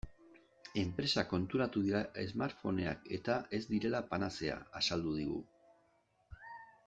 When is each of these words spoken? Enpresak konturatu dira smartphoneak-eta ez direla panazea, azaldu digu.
Enpresak 0.83 1.27
konturatu 1.33 1.83
dira 1.87 1.99
smartphoneak-eta 2.31 3.35
ez 3.59 3.61
direla 3.73 4.01
panazea, 4.13 4.57
azaldu 4.81 5.15
digu. 5.21 5.37